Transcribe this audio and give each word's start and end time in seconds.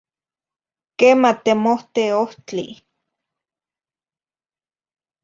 Quema 0.99 1.31
temohte 1.45 2.03
ohtli. 2.21 2.65